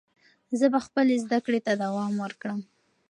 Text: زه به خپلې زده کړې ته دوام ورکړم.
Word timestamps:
زه 0.59 0.65
به 0.73 0.79
خپلې 0.85 1.15
زده 1.23 1.39
کړې 1.45 1.59
ته 1.65 1.71
دوام 1.83 2.13
ورکړم. 2.23 2.59